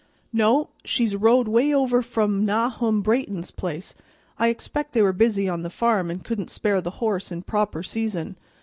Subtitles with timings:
[0.33, 3.93] "No, she's rode 'way over from Nahum Brayton's place.
[4.39, 7.83] I expect they were busy on the farm, and couldn't spare the horse in proper
[7.83, 8.35] season.